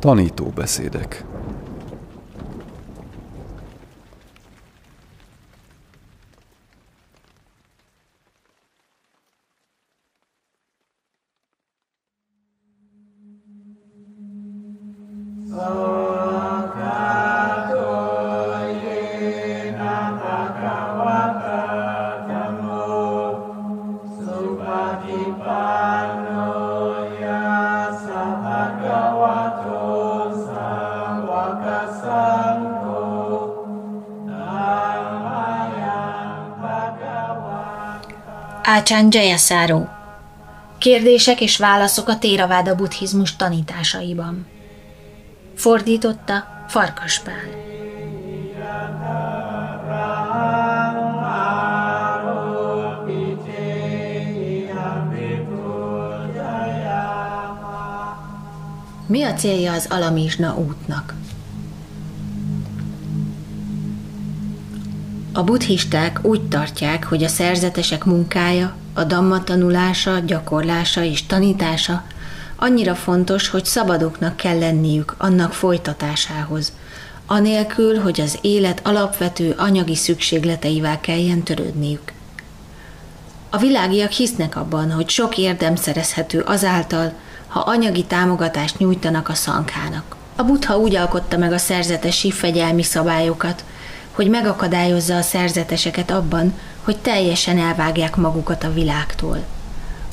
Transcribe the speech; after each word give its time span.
Tanító 0.00 0.50
Ácsán 38.80 39.08
Jayasaro. 39.10 39.84
Kérdések 40.78 41.40
és 41.40 41.56
válaszok 41.56 42.08
a 42.08 42.18
Téraváda 42.18 42.74
buddhizmus 42.74 43.36
tanításaiban. 43.36 44.46
Fordította 45.54 46.64
Farkaspál. 46.68 47.34
Mi 59.06 59.22
a 59.22 59.34
célja 59.34 59.72
az 59.72 59.86
Alamizsna 59.90 60.56
útnak? 60.56 61.14
A 65.40 65.44
buddhisták 65.44 66.18
úgy 66.22 66.48
tartják, 66.48 67.04
hogy 67.04 67.24
a 67.24 67.28
szerzetesek 67.28 68.04
munkája, 68.04 68.76
a 68.94 69.04
damma 69.04 69.44
tanulása, 69.44 70.18
gyakorlása 70.18 71.02
és 71.02 71.26
tanítása 71.26 72.04
annyira 72.56 72.94
fontos, 72.94 73.48
hogy 73.48 73.64
szabadoknak 73.64 74.36
kell 74.36 74.58
lenniük 74.58 75.14
annak 75.18 75.52
folytatásához, 75.52 76.72
anélkül, 77.26 78.00
hogy 78.00 78.20
az 78.20 78.38
élet 78.40 78.80
alapvető 78.84 79.54
anyagi 79.58 79.94
szükségleteivel 79.94 81.00
kelljen 81.00 81.42
törődniük. 81.42 82.12
A 83.50 83.56
világiak 83.56 84.10
hisznek 84.10 84.56
abban, 84.56 84.92
hogy 84.92 85.08
sok 85.08 85.38
érdem 85.38 85.76
szerezhető 85.76 86.40
azáltal, 86.40 87.12
ha 87.48 87.60
anyagi 87.60 88.04
támogatást 88.04 88.78
nyújtanak 88.78 89.28
a 89.28 89.34
szankának. 89.34 90.16
A 90.36 90.42
buddha 90.42 90.78
úgy 90.78 90.94
alkotta 90.96 91.38
meg 91.38 91.52
a 91.52 91.58
szerzetesi 91.58 92.30
fegyelmi 92.30 92.82
szabályokat, 92.82 93.64
hogy 94.20 94.30
megakadályozza 94.30 95.16
a 95.16 95.22
szerzeteseket 95.22 96.10
abban, 96.10 96.54
hogy 96.82 96.96
teljesen 96.96 97.58
elvágják 97.58 98.16
magukat 98.16 98.64
a 98.64 98.72
világtól. 98.72 99.44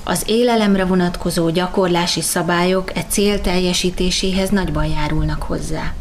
Az 0.04 0.24
élelemre 0.26 0.86
vonatkozó 0.86 1.50
gyakorlási 1.50 2.22
szabályok 2.22 2.98
e 2.98 3.04
cél 3.10 3.42
teljesítéséhez 3.42 4.50
nagyban 4.50 4.86
járulnak 4.86 5.44
hozzá. 5.44 5.94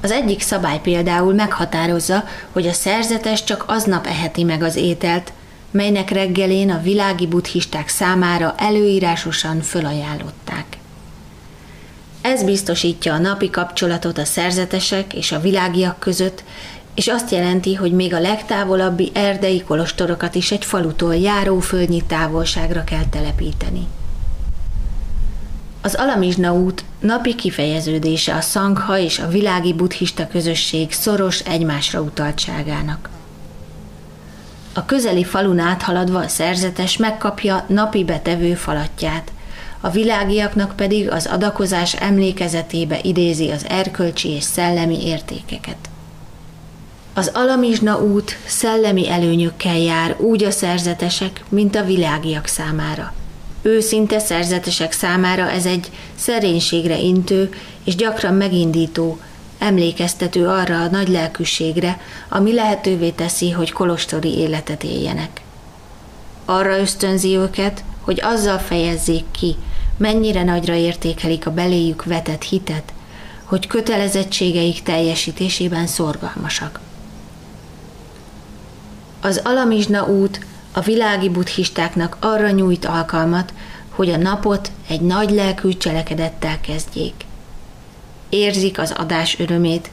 Az 0.00 0.10
egyik 0.10 0.40
szabály 0.40 0.80
például 0.80 1.34
meghatározza, 1.34 2.24
hogy 2.52 2.66
a 2.66 2.72
szerzetes 2.72 3.44
csak 3.44 3.64
aznap 3.66 4.06
eheti 4.06 4.44
meg 4.44 4.62
az 4.62 4.76
ételt, 4.76 5.32
melynek 5.70 6.10
reggelén 6.10 6.70
a 6.70 6.80
világi 6.82 7.26
buddhisták 7.26 7.88
számára 7.88 8.54
előírásosan 8.56 9.60
fölajánlották. 9.60 10.64
Ez 12.20 12.44
biztosítja 12.44 13.14
a 13.14 13.18
napi 13.18 13.50
kapcsolatot 13.50 14.18
a 14.18 14.24
szerzetesek 14.24 15.14
és 15.14 15.32
a 15.32 15.40
világiak 15.40 15.98
között, 15.98 16.44
és 16.94 17.08
azt 17.08 17.30
jelenti, 17.30 17.74
hogy 17.74 17.92
még 17.92 18.14
a 18.14 18.20
legtávolabbi 18.20 19.10
erdei 19.14 19.62
kolostorokat 19.62 20.34
is 20.34 20.50
egy 20.50 20.64
falutól 20.64 21.16
járóföldnyi 21.16 22.02
távolságra 22.06 22.84
kell 22.84 23.04
telepíteni. 23.10 23.86
Az 25.80 25.94
Alamizsna 25.94 26.52
út 26.52 26.84
napi 27.00 27.34
kifejeződése 27.34 28.34
a 28.34 28.40
szangha 28.40 28.98
és 28.98 29.18
a 29.18 29.28
világi 29.28 29.72
buddhista 29.72 30.26
közösség 30.26 30.92
szoros 30.92 31.40
egymásra 31.40 32.00
utaltságának. 32.00 33.08
A 34.72 34.84
közeli 34.84 35.24
falun 35.24 35.58
áthaladva 35.58 36.18
a 36.18 36.28
szerzetes 36.28 36.96
megkapja 36.96 37.64
napi 37.68 38.04
betevő 38.04 38.54
falatját, 38.54 39.32
a 39.80 39.90
világiaknak 39.90 40.76
pedig 40.76 41.10
az 41.10 41.26
adakozás 41.26 41.94
emlékezetébe 41.94 42.98
idézi 43.02 43.50
az 43.50 43.66
erkölcsi 43.68 44.28
és 44.28 44.42
szellemi 44.42 45.06
értékeket. 45.06 45.88
Az 47.16 47.30
Alamizsna 47.34 48.02
út 48.02 48.36
szellemi 48.46 49.10
előnyökkel 49.10 49.78
jár 49.78 50.16
úgy 50.20 50.44
a 50.44 50.50
szerzetesek, 50.50 51.44
mint 51.48 51.76
a 51.76 51.84
világiak 51.84 52.46
számára. 52.46 53.12
Őszinte 53.62 54.18
szerzetesek 54.18 54.92
számára 54.92 55.50
ez 55.50 55.66
egy 55.66 55.90
szerénységre 56.14 56.98
intő 56.98 57.54
és 57.84 57.94
gyakran 57.94 58.34
megindító, 58.34 59.18
emlékeztető 59.58 60.48
arra 60.48 60.80
a 60.80 60.88
nagy 60.90 61.08
lelkűségre, 61.08 62.00
ami 62.28 62.54
lehetővé 62.54 63.10
teszi, 63.10 63.50
hogy 63.50 63.72
kolostori 63.72 64.38
életet 64.38 64.84
éljenek. 64.84 65.40
Arra 66.44 66.78
ösztönzi 66.78 67.36
őket, 67.36 67.84
hogy 68.00 68.20
azzal 68.22 68.58
fejezzék 68.58 69.24
ki, 69.30 69.56
mennyire 69.96 70.42
nagyra 70.42 70.74
értékelik 70.74 71.46
a 71.46 71.50
beléjük 71.50 72.04
vetett 72.04 72.42
hitet, 72.42 72.92
hogy 73.44 73.66
kötelezettségeik 73.66 74.82
teljesítésében 74.82 75.86
szorgalmasak. 75.86 76.80
Az 79.24 79.40
Alamizsna 79.44 80.06
út 80.06 80.40
a 80.72 80.80
világi 80.80 81.28
buddhistáknak 81.28 82.16
arra 82.20 82.50
nyújt 82.50 82.84
alkalmat, 82.84 83.52
hogy 83.90 84.10
a 84.10 84.16
napot 84.16 84.70
egy 84.88 85.00
nagy 85.00 85.30
lelkű 85.30 85.68
cselekedettel 85.68 86.60
kezdjék. 86.60 87.14
Érzik 88.28 88.78
az 88.78 88.94
adás 88.96 89.38
örömét 89.38 89.90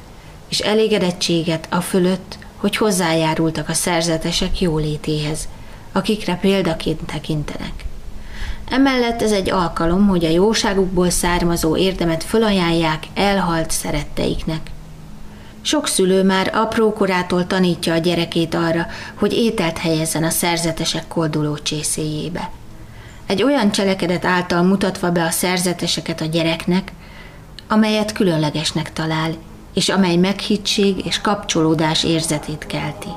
és 0.49 0.59
elégedettséget 0.59 1.67
a 1.69 1.81
fölött, 1.81 2.37
hogy 2.55 2.77
hozzájárultak 2.77 3.69
a 3.69 3.73
szerzetesek 3.73 4.61
jólétéhez, 4.61 5.47
akikre 5.91 6.35
példaként 6.35 7.05
tekintenek. 7.05 7.85
Emellett 8.69 9.21
ez 9.21 9.31
egy 9.31 9.49
alkalom, 9.49 10.07
hogy 10.07 10.25
a 10.25 10.29
jóságukból 10.29 11.09
származó 11.09 11.77
érdemet 11.77 12.23
fölajánlják 12.23 13.03
elhalt 13.13 13.71
szeretteiknek– 13.71 14.70
sok 15.61 15.87
szülő 15.87 16.23
már 16.23 16.51
apró 16.53 16.93
korától 16.93 17.47
tanítja 17.47 17.93
a 17.93 17.97
gyerekét 17.97 18.55
arra, 18.55 18.87
hogy 19.15 19.33
ételt 19.33 19.77
helyezzen 19.77 20.23
a 20.23 20.29
szerzetesek 20.29 21.07
kolduló 21.07 21.57
csészéjébe. 21.57 22.49
Egy 23.25 23.43
olyan 23.43 23.71
cselekedet 23.71 24.25
által 24.25 24.61
mutatva 24.61 25.11
be 25.11 25.23
a 25.23 25.29
szerzeteseket 25.29 26.21
a 26.21 26.25
gyereknek, 26.25 26.91
amelyet 27.67 28.11
különlegesnek 28.11 28.93
talál, 28.93 29.31
és 29.73 29.89
amely 29.89 30.15
meghittség 30.15 31.05
és 31.05 31.21
kapcsolódás 31.21 32.03
érzetét 32.03 32.65
kelti. 32.67 33.09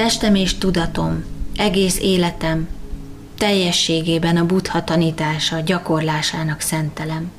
Testem 0.00 0.34
és 0.34 0.58
tudatom, 0.58 1.24
egész 1.56 1.98
életem, 1.98 2.68
teljességében 3.38 4.36
a 4.36 4.46
buddha 4.46 4.84
tanítása 4.84 5.60
gyakorlásának 5.60 6.60
szentelem. 6.60 7.30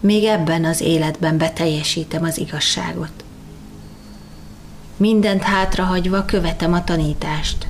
Még 0.00 0.24
ebben 0.24 0.64
az 0.64 0.80
életben 0.80 1.38
beteljesítem 1.38 2.22
az 2.24 2.38
igazságot. 2.38 3.24
Mindent 4.96 5.42
hátrahagyva 5.42 6.24
követem 6.24 6.72
a 6.72 6.84
tanítást. 6.84 7.66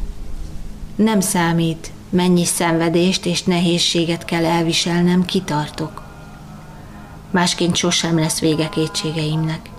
Nem 0.96 1.20
számít, 1.20 1.90
mennyi 2.10 2.44
szenvedést 2.44 3.26
és 3.26 3.42
nehézséget 3.42 4.24
kell 4.24 4.44
elviselnem, 4.44 5.24
kitartok. 5.24 6.02
Másként 7.30 7.76
sosem 7.76 8.18
lesz 8.18 8.40
vége 8.40 8.68
kétségeimnek 8.68 9.72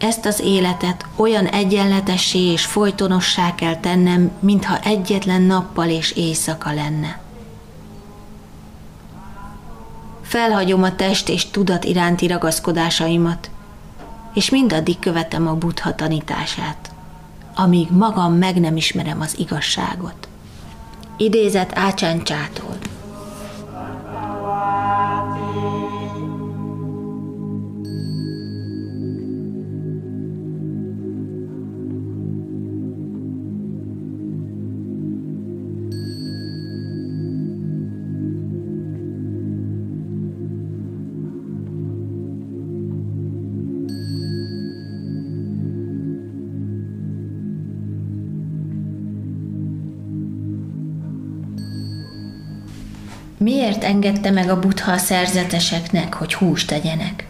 ezt 0.00 0.26
az 0.26 0.40
életet 0.40 1.06
olyan 1.16 1.46
egyenletessé 1.46 2.38
és 2.38 2.64
folytonossá 2.64 3.54
kell 3.54 3.76
tennem, 3.76 4.30
mintha 4.38 4.78
egyetlen 4.78 5.42
nappal 5.42 5.88
és 5.88 6.12
éjszaka 6.12 6.72
lenne. 6.72 7.20
Felhagyom 10.22 10.82
a 10.82 10.96
test 10.96 11.28
és 11.28 11.50
tudat 11.50 11.84
iránti 11.84 12.26
ragaszkodásaimat, 12.26 13.50
és 14.34 14.50
mindaddig 14.50 14.98
követem 14.98 15.46
a 15.46 15.54
buddha 15.54 15.94
tanítását, 15.94 16.90
amíg 17.54 17.90
magam 17.90 18.34
meg 18.34 18.60
nem 18.60 18.76
ismerem 18.76 19.20
az 19.20 19.38
igazságot. 19.38 20.28
Idézet 21.16 21.72
Ácsáncsától. 21.74 22.89
Miért 53.42 53.84
engedte 53.84 54.30
meg 54.30 54.48
a 54.48 54.58
buddha 54.58 54.92
a 54.92 54.96
szerzeteseknek, 54.96 56.14
hogy 56.14 56.34
húst 56.34 56.66
tegyenek? 56.66 57.26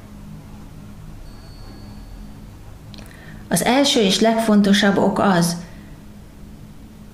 Az 3.48 3.64
első 3.64 4.00
és 4.00 4.20
legfontosabb 4.20 4.96
ok 4.96 5.18
az, 5.18 5.56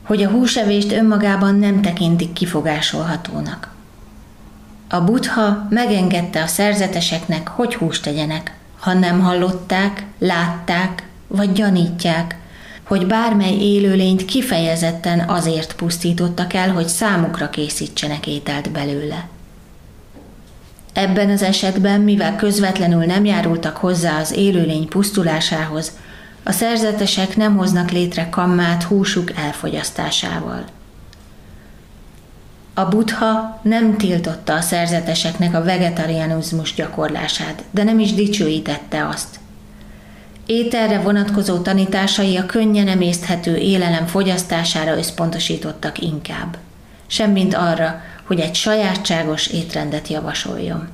hogy 0.03 0.23
a 0.23 0.31
húsevést 0.31 0.93
önmagában 0.93 1.55
nem 1.55 1.83
tekintik 1.83 2.33
kifogásolhatónak. 2.33 3.75
A 4.89 5.01
buddha 5.01 5.67
megengedte 5.71 6.43
a 6.43 6.47
szerzeteseknek, 6.47 7.49
hogy 7.49 7.75
húst 7.75 8.03
tegyenek, 8.03 8.57
ha 8.79 8.93
nem 8.93 9.21
hallották, 9.21 10.05
látták 10.19 11.09
vagy 11.27 11.53
gyanítják, 11.53 12.37
hogy 12.87 13.07
bármely 13.07 13.55
élőlényt 13.55 14.25
kifejezetten 14.25 15.29
azért 15.29 15.75
pusztítottak 15.75 16.53
el, 16.53 16.71
hogy 16.71 16.87
számukra 16.87 17.51
készítsenek 17.51 18.27
ételt 18.27 18.71
belőle. 18.71 19.29
Ebben 20.93 21.31
az 21.31 21.43
esetben, 21.43 22.01
mivel 22.01 22.37
közvetlenül 22.37 23.05
nem 23.05 23.25
járultak 23.25 23.77
hozzá 23.77 24.21
az 24.21 24.33
élőlény 24.33 24.89
pusztulásához, 24.89 25.93
a 26.43 26.53
szerzetesek 26.53 27.37
nem 27.37 27.57
hoznak 27.57 27.91
létre 27.91 28.29
kammát 28.29 28.83
húsuk 28.83 29.33
elfogyasztásával. 29.37 30.65
A 32.75 32.85
buddha 32.85 33.61
nem 33.63 33.97
tiltotta 33.97 34.55
a 34.55 34.61
szerzeteseknek 34.61 35.55
a 35.55 35.65
vegetarianizmus 35.65 36.75
gyakorlását, 36.75 37.63
de 37.71 37.83
nem 37.83 37.99
is 37.99 38.15
dicsőítette 38.15 39.09
azt– 39.09 39.39
Ételre 40.47 41.01
vonatkozó 41.01 41.59
tanításai 41.59 42.37
a 42.37 42.47
könnyen 42.47 42.89
emészthető 42.89 43.57
élelem 43.57 44.07
fogyasztására 44.07 44.97
összpontosítottak 44.97 45.99
inkább, 45.99 46.57
semmint 47.07 47.55
arra, 47.55 48.01
hogy 48.27 48.41
egy 48.41 48.55
sajátságos 48.55 49.47
étrendet 49.47 50.09
javasoljon. 50.09 50.89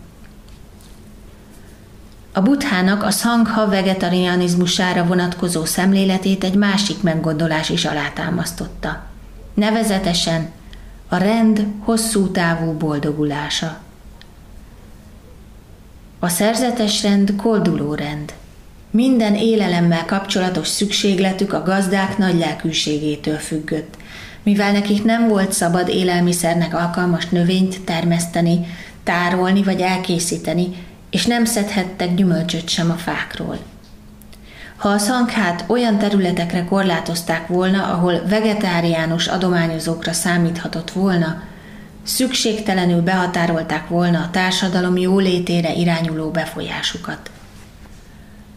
A 2.32 2.40
buthának 2.40 3.02
a 3.02 3.10
szangha 3.10 3.69
vegetarianizmusára 3.69 5.04
vonatkozó 5.04 5.64
szemléletét 5.64 6.44
egy 6.44 6.55
másik 6.55 7.02
meggondolás 7.02 7.69
is 7.69 7.84
alátámasztotta. 7.84 9.02
Nevezetesen 9.55 10.50
a 11.08 11.16
rend 11.16 11.66
hosszú 11.78 12.31
távú 12.31 12.72
boldogulása. 12.72 13.78
A 16.19 16.28
szerzetes 16.28 17.02
rend 17.02 17.37
kolduló 17.37 17.94
rend– 17.94 18.32
minden 18.92 19.34
élelemmel 19.34 20.04
kapcsolatos 20.04 20.68
szükségletük 20.68 21.52
a 21.52 21.62
gazdák 21.62 22.18
nagy 22.18 22.38
lelkűségétől 22.38 23.36
függött, 23.36 23.96
mivel 24.42 24.72
nekik 24.72 25.04
nem 25.04 25.28
volt 25.28 25.52
szabad 25.52 25.88
élelmiszernek 25.88 26.74
alkalmas 26.74 27.28
növényt 27.28 27.80
termeszteni, 27.80 28.66
tárolni 29.04 29.62
vagy 29.62 29.80
elkészíteni, 29.80 30.66
és 31.10 31.26
nem 31.26 31.44
szedhettek 31.44 32.14
gyümölcsöt 32.14 32.68
sem 32.68 32.90
a 32.90 32.94
fákról. 32.94 33.58
Ha 34.76 34.88
a 34.88 34.98
szankhát 34.98 35.64
olyan 35.66 35.98
területekre 35.98 36.64
korlátozták 36.64 37.46
volna, 37.46 37.86
ahol 37.86 38.22
vegetáriánus 38.28 39.26
adományozókra 39.26 40.12
számíthatott 40.12 40.90
volna, 40.90 41.42
szükségtelenül 42.02 43.00
behatárolták 43.00 43.88
volna 43.88 44.18
a 44.18 44.30
társadalom 44.30 44.96
jólétére 44.96 45.72
irányuló 45.72 46.30
befolyásukat. 46.30 47.30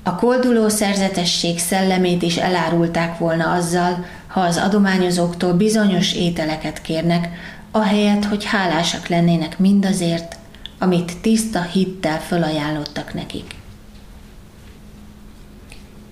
A 0.08 0.16
kolduló 0.16 0.70
szerzetesség 0.70 1.60
szellemét 1.60 2.22
is 2.22 2.38
elárulták 2.38 3.18
volna 3.18 3.52
azzal, 3.52 4.06
ha 4.28 4.40
az 4.40 4.58
adományozóktól 4.58 5.54
bizonyos 5.54 6.14
ételeket 6.14 6.82
kérnek, 6.82 7.30
ahelyett, 7.72 8.26
hogy 8.26 8.44
hálásak 8.44 9.08
lennének 9.08 9.60
mindazért, 9.60 10.38
amit 10.80 11.18
tiszta 11.22 11.62
hittel 11.62 12.20
fölajánlottak 12.20 13.14
nekik. 13.14 13.56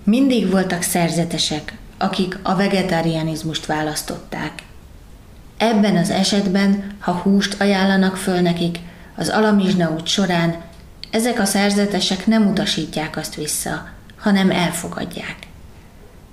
Mindig 0.04 0.50
voltak 0.50 0.82
szerzetesek, 0.82 1.76
akik 1.98 2.38
a 2.42 2.54
vegetarianizmust 2.54 3.66
választották. 3.66 4.62
Ebben 5.56 5.96
az 5.96 6.10
esetben, 6.10 6.96
ha 6.98 7.12
húst 7.12 7.60
ajánlanak 7.60 8.16
föl 8.16 8.40
nekik, 8.40 8.78
az 9.16 9.28
alamizsna 9.28 9.90
út 9.90 10.06
során 10.06 10.54
ezek 11.14 11.38
a 11.38 11.44
szerzetesek 11.44 12.26
nem 12.26 12.46
utasítják 12.46 13.16
azt 13.16 13.34
vissza, 13.34 13.88
hanem 14.18 14.50
elfogadják. 14.50 15.36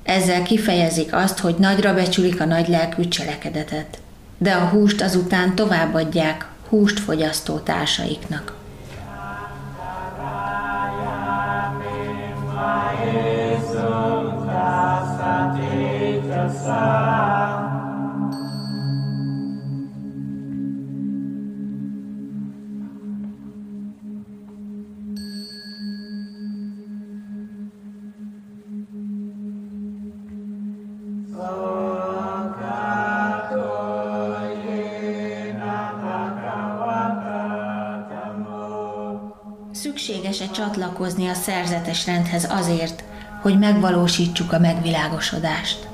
Ezzel 0.04 0.44
kifejezik 0.44 1.14
azt, 1.14 1.40
hogy 1.40 1.56
nagyra 1.60 1.94
becsülik 1.94 2.42
a 2.42 2.46
nagy 2.46 2.68
lelkű 2.68 3.08
cselekedetet, 3.08 3.98
de 4.38 4.54
a 4.54 4.68
húst 4.68 5.02
azután 5.02 5.56
továbbadják 5.56 6.48
húst 6.70 7.00
fogyasztó 7.00 7.58
társaiknak. 7.58 8.60
Szükséges-e 40.06 40.50
csatlakozni 40.52 41.28
a 41.28 41.34
szerzetes 41.34 42.06
rendhez 42.06 42.48
azért, 42.50 43.04
hogy 43.42 43.60
megvalósítsuk 43.60 44.54
a 44.54 44.60
megvilágosodást? 44.60 45.88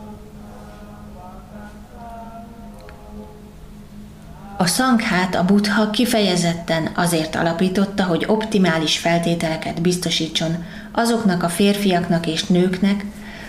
A 4.57 4.65
szanghát 4.65 5.35
a 5.35 5.45
buddha 5.45 5.89
kifejezetten 5.89 6.89
azért 6.95 7.35
alapította, 7.35 8.03
hogy 8.03 8.25
optimális 8.27 8.97
feltételeket 8.97 9.81
biztosítson 9.81 10.65
azoknak 10.91 11.43
a 11.43 11.49
férfiaknak 11.49 12.27
és 12.27 12.43
nőknek, 12.43 13.05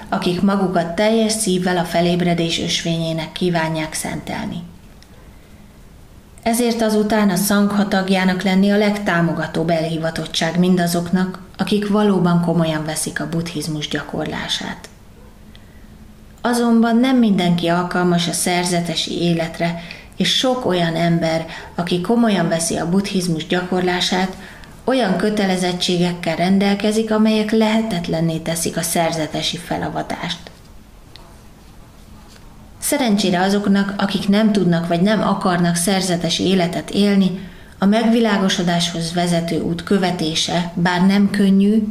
akik 0.09 0.41
magukat 0.41 0.95
teljes 0.95 1.33
szívvel 1.33 1.77
a 1.77 1.85
felébredés 1.85 2.61
ösvényének 2.61 3.33
kívánják 3.33 3.95
szentelni. 3.95 4.63
Ezért 6.49 6.83
azután 6.83 7.31
a 7.31 7.37
szangha 7.37 7.89
tagjának 7.89 8.43
lenni 8.43 8.71
a 8.71 8.77
legtámogatóbb 8.77 9.71
elhivatottság 9.71 10.59
mindazoknak, 10.59 11.39
akik 11.57 11.89
valóban 11.89 12.41
komolyan 12.41 12.85
veszik 12.85 13.21
a 13.21 13.29
buddhizmus 13.29 13.89
gyakorlását. 13.89 14.89
Azonban 16.41 16.97
nem 16.97 17.17
mindenki 17.17 17.67
alkalmas 17.67 18.29
a 18.29 18.33
szerzetesi 18.33 19.23
életre, 19.23 19.81
és 20.17 20.37
sok 20.37 20.67
olyan 20.67 20.95
ember, 20.95 21.47
aki 21.75 22.01
komolyan 22.01 22.49
veszi 22.49 22.77
a 22.77 22.89
buddhizmus 22.89 23.47
gyakorlását, 23.47 24.37
olyan 24.85 25.17
kötelezettségekkel 25.17 26.37
rendelkezik, 26.37 27.11
amelyek 27.11 27.51
lehetetlenné 27.51 28.37
teszik 28.39 28.77
a 28.77 28.83
szerzetesi 28.83 29.57
felavatást. 29.57 30.48
Szerencsére 32.89 33.41
azoknak, 33.41 33.95
akik 33.97 34.29
nem 34.29 34.53
tudnak 34.53 34.87
vagy 34.89 35.01
nem 35.01 35.21
akarnak 35.23 35.77
szerzetes 35.77 36.39
életet 36.39 36.91
élni, 36.91 37.49
a 37.79 37.87
megvilágosodáshoz 37.87 39.13
vezető 39.13 39.61
út 39.61 39.83
követése, 39.83 40.73
bár 40.75 41.07
nem 41.07 41.31
könnyű, 41.31 41.83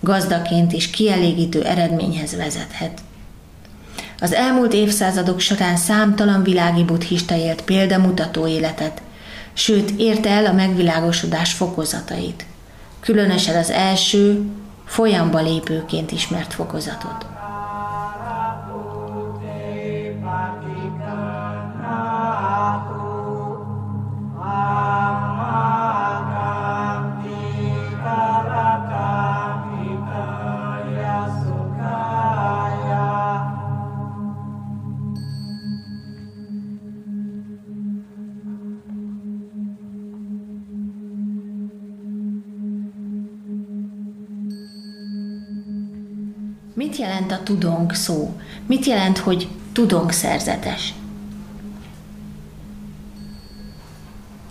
gazdaként 0.00 0.72
is 0.72 0.90
kielégítő 0.90 1.64
eredményhez 1.64 2.36
vezethet. 2.36 3.00
Az 4.20 4.32
elmúlt 4.32 4.72
évszázadok 4.72 5.40
során 5.40 5.76
számtalan 5.76 6.42
világi 6.42 6.84
buddhista 6.84 7.36
élt 7.36 7.62
példamutató 7.62 8.46
életet, 8.46 9.02
sőt 9.52 9.90
érte 9.96 10.30
el 10.30 10.46
a 10.46 10.52
megvilágosodás 10.52 11.52
fokozatait. 11.52 12.46
Különösen 13.00 13.56
az 13.56 13.70
első, 13.70 14.42
folyamba 14.84 15.40
lépőként 15.40 16.12
ismert 16.12 16.54
fokozatot. 16.54 17.35
Mit 46.76 46.96
jelent 46.96 47.32
a 47.32 47.42
tudónk 47.42 47.94
szó? 47.94 48.40
Mit 48.66 48.84
jelent, 48.86 49.18
hogy 49.18 49.48
tudónk 49.72 50.10
szerzetes? 50.10 50.94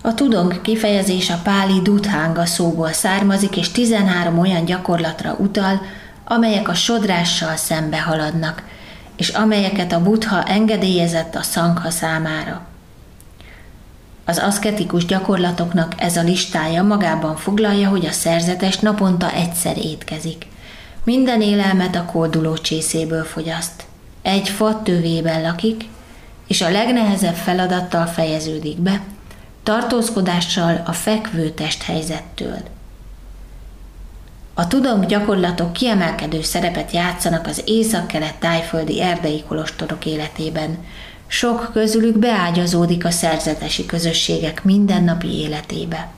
A 0.02 0.14
tudónk 0.14 0.62
kifejezés 0.62 1.30
a 1.30 1.40
páli 1.44 1.82
duthánga 1.82 2.46
szóból 2.46 2.92
származik, 2.92 3.58
és 3.58 3.72
13 3.72 4.40
olyan 4.40 4.66
gyakorlatra 4.66 5.34
utal, 5.34 5.82
amelyek 6.24 6.68
a 6.68 6.74
sodrással 6.74 7.56
szembe 7.56 8.02
haladnak, 8.02 8.64
és 9.16 9.30
amelyeket 9.30 9.92
a 9.92 10.04
buddha 10.04 10.44
engedélyezett 10.44 11.36
a 11.36 11.42
szangha 11.42 11.90
számára. 11.90 12.66
Az 14.26 14.38
aszketikus 14.38 15.06
gyakorlatoknak 15.06 15.94
ez 15.98 16.18
a 16.18 16.24
listája 16.24 16.84
magában 16.84 17.36
foglalja, 17.36 17.90
hogy 17.90 18.06
a 18.06 18.12
szerzetes 18.12 18.80
naponta 18.80 19.32
egyszer 19.32 19.78
étkezik– 19.78 20.46
minden 21.06 21.42
élelmet 21.42 21.96
a 21.96 22.06
kóduló 22.06 22.58
csészéből 22.58 23.24
fogyaszt. 23.24 23.86
Egy 24.22 24.50
fa 24.50 24.82
tövében 24.84 25.42
lakik, 25.42 25.84
és 26.48 26.62
a 26.62 26.72
legnehezebb 26.72 27.36
feladattal 27.36 28.06
fejeződik 28.06 28.78
be, 28.78 29.02
tartózkodással 29.64 30.82
a 30.86 30.92
fekvő 30.92 31.50
testhelyzettől. 31.50 32.58
A 34.54 34.68
tudom 34.68 35.08
gyakorlatok 35.08 35.74
kiemelkedő 35.74 36.42
szerepet 36.42 36.92
játszanak 36.92 37.48
az 37.48 37.62
észak-kelet 37.66 38.36
tájföldi 38.36 39.02
erdei 39.02 39.44
kolostorok 39.48 40.06
életében. 40.06 40.78
Sok 41.28 41.70
közülük 41.74 42.18
beágyazódik 42.18 43.06
a 43.06 43.12
szerzetesi 43.12 43.86
közösségek 43.86 44.64
mindennapi 44.64 45.28
életébe. 45.28 46.10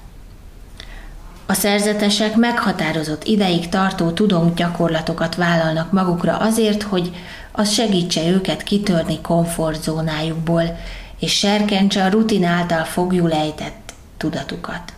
A 1.49 1.53
szerzetesek 1.53 2.35
meghatározott 2.35 3.23
ideig 3.23 3.69
tartó 3.69 4.11
gyakorlatokat 4.55 5.35
vállalnak 5.35 5.91
magukra 5.91 6.37
azért, 6.37 6.83
hogy 6.83 7.11
az 7.51 7.71
segítse 7.73 8.27
őket 8.27 8.63
kitörni 8.63 9.21
komfortzónájukból, 9.21 10.77
és 11.19 11.37
serkentse 11.37 12.03
a 12.03 12.09
rutin 12.09 12.43
által 12.43 12.83
fogjulejtett 12.83 13.93
tudatukat. 14.17 14.93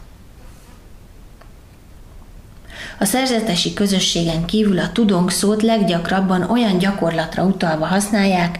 A 3.00 3.06
szerzetesi 3.06 3.74
közösségen 3.74 4.46
kívül 4.46 4.80
a 4.80 4.92
tudónk 4.92 5.32
szót 5.32 5.62
leggyakrabban 5.62 6.42
olyan 6.42 6.78
gyakorlatra 6.78 7.44
utalva 7.44 7.86
használják, 7.86 8.60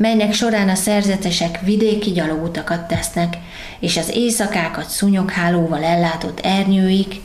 melynek 0.00 0.32
során 0.32 0.68
a 0.68 0.74
szerzetesek 0.74 1.60
vidéki 1.60 2.10
gyalogutakat 2.10 2.80
tesznek, 2.80 3.36
és 3.80 3.96
az 3.96 4.10
éjszakákat 4.14 4.88
szunyoghálóval 4.88 5.82
ellátott 5.84 6.40
ernyőik 6.40 7.20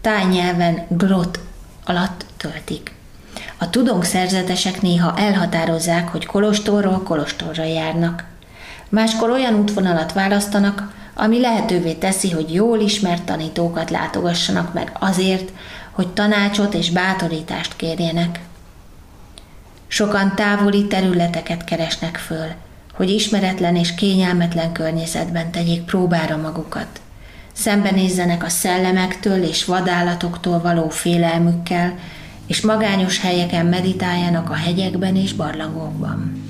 tájnyelven 0.00 0.86
grot 0.88 1.40
alatt 1.84 2.24
töltik. 2.36 2.94
A 3.56 3.70
tudónk 3.70 4.04
szerzetesek 4.04 4.82
néha 4.82 5.16
elhatározzák, 5.16 6.08
hogy 6.08 6.26
kolostorról 6.26 7.02
kolostorra 7.02 7.64
járnak. 7.64 8.24
Máskor 8.88 9.30
olyan 9.30 9.54
útvonalat 9.54 10.12
választanak, 10.12 10.94
ami 11.14 11.40
lehetővé 11.40 11.92
teszi, 11.92 12.30
hogy 12.30 12.54
jól 12.54 12.80
ismert 12.80 13.22
tanítókat 13.22 13.90
látogassanak 13.90 14.72
meg 14.72 14.92
azért, 15.00 15.52
hogy 15.90 16.08
tanácsot 16.08 16.74
és 16.74 16.90
bátorítást 16.90 17.76
kérjenek. 17.76 18.40
Sokan 19.88 20.34
távoli 20.34 20.86
területeket 20.86 21.64
keresnek 21.64 22.16
föl, 22.16 22.46
hogy 22.94 23.10
ismeretlen 23.10 23.76
és 23.76 23.94
kényelmetlen 23.94 24.72
környezetben 24.72 25.50
tegyék 25.50 25.82
próbára 25.82 26.36
magukat. 26.36 27.00
Szembenézzenek 27.52 28.44
a 28.44 28.48
szellemektől 28.48 29.42
és 29.42 29.64
vadállatoktól 29.64 30.60
való 30.60 30.88
félelmükkel, 30.88 31.98
és 32.46 32.60
magányos 32.60 33.20
helyeken 33.20 33.66
meditáljanak 33.66 34.50
a 34.50 34.54
hegyekben 34.54 35.16
és 35.16 35.32
barlangokban. 35.32 36.47